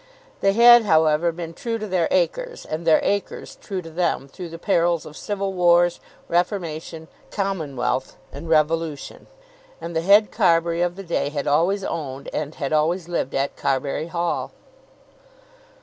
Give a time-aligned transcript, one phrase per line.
[0.39, 4.49] They had, however, been true to their acres and their acres true to them through
[4.49, 9.27] the perils of civil wars, Reformation, Commonwealth, and Revolution,
[9.79, 13.55] and the head Carbury of the day had always owned, and had always lived at,
[13.55, 14.51] Carbury Hall.